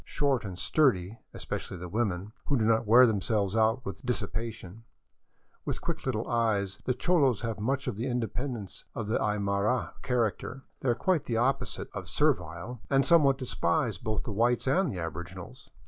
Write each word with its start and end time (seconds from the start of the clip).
Short 0.03 0.43
and 0.43 0.57
sturdy— 0.57 1.19
especially 1.35 1.77
the 1.77 1.87
women, 1.87 2.33
who 2.45 2.57
do 2.57 2.65
not 2.65 2.87
wear 2.87 3.05
themselves 3.05 3.55
out 3.55 3.85
with 3.85 4.03
dissipation— 4.03 4.83
with 5.63 5.79
quick 5.81 6.07
little 6.07 6.27
eyes, 6.27 6.79
the 6.85 6.95
cholos 6.95 7.41
have 7.41 7.59
much 7.59 7.85
of 7.87 7.97
the 7.97 8.07
independence 8.07 8.85
of 8.95 9.07
the 9.09 9.19
Aymara 9.19 9.93
character; 10.01 10.63
they 10.79 10.89
are 10.89 10.95
quite 10.95 11.25
the 11.25 11.35
oppo 11.35 11.85
501 11.85 11.85
VAGABONDING 11.85 11.89
DOWN 11.93 11.93
THE 11.93 11.97
ANDES 11.99 12.09
site 12.09 12.09
of 12.09 12.09
servile, 12.09 12.81
and 12.89 13.05
somewhat 13.05 13.37
despise 13.37 13.97
both 13.99 14.23
the 14.23 14.31
whites 14.31 14.65
and 14.65 14.91
the 14.91 14.97
aboriginals. 14.97 15.69